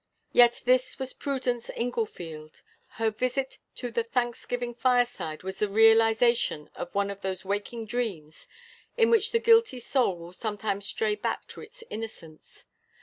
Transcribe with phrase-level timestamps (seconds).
[0.33, 2.63] Yet this was Prudence Inglefield.
[2.97, 8.47] Her visit to the Thanksgiving fireside was the realization of one of those waking dreams
[8.97, 12.65] in which the guilty soul will sometimes stray back to its innocence.